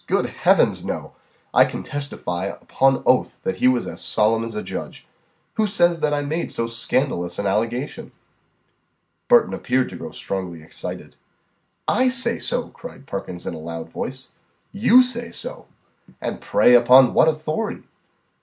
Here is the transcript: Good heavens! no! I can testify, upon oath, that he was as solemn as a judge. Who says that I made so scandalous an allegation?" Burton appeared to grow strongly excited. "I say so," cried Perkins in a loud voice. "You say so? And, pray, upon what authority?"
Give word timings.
Good 0.07 0.25
heavens! 0.25 0.83
no! 0.83 1.13
I 1.53 1.63
can 1.63 1.83
testify, 1.83 2.45
upon 2.47 3.03
oath, 3.05 3.39
that 3.43 3.57
he 3.57 3.67
was 3.67 3.85
as 3.85 4.01
solemn 4.01 4.43
as 4.43 4.55
a 4.55 4.63
judge. 4.63 5.05
Who 5.57 5.67
says 5.67 5.99
that 5.99 6.11
I 6.11 6.23
made 6.23 6.51
so 6.51 6.65
scandalous 6.65 7.37
an 7.37 7.45
allegation?" 7.45 8.11
Burton 9.27 9.53
appeared 9.53 9.89
to 9.89 9.95
grow 9.95 10.09
strongly 10.09 10.63
excited. 10.63 11.17
"I 11.87 12.09
say 12.09 12.39
so," 12.39 12.69
cried 12.69 13.05
Perkins 13.05 13.45
in 13.45 13.53
a 13.53 13.59
loud 13.59 13.91
voice. 13.91 14.29
"You 14.71 15.03
say 15.03 15.29
so? 15.29 15.67
And, 16.19 16.41
pray, 16.41 16.73
upon 16.73 17.13
what 17.13 17.27
authority?" 17.27 17.83